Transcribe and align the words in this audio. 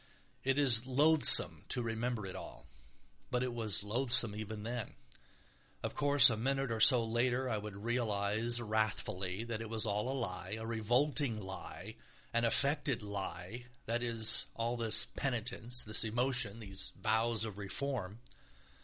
It 0.43 0.57
is 0.57 0.87
loathsome 0.87 1.63
to 1.69 1.83
remember 1.83 2.25
it 2.25 2.35
all, 2.35 2.65
but 3.29 3.43
it 3.43 3.53
was 3.53 3.83
loathsome 3.83 4.35
even 4.35 4.63
then. 4.63 4.95
Of 5.83 5.93
course, 5.93 6.31
a 6.31 6.37
minute 6.37 6.71
or 6.71 6.79
so 6.79 7.03
later 7.05 7.47
I 7.47 7.59
would 7.59 7.75
realise 7.75 8.59
wrathfully 8.59 9.43
that 9.43 9.61
it 9.61 9.69
was 9.69 9.85
all 9.85 10.11
a 10.11 10.17
lie, 10.19 10.57
a 10.59 10.65
revolting 10.65 11.39
lie, 11.39 11.97
an 12.33 12.45
affected 12.45 13.03
lie, 13.03 13.65
that 13.85 14.01
is, 14.01 14.47
all 14.55 14.75
this 14.75 15.05
penitence, 15.05 15.83
this 15.83 16.03
emotion, 16.03 16.59
these 16.61 16.93
vows 16.99 17.45
of 17.45 17.59
reform. 17.59 18.21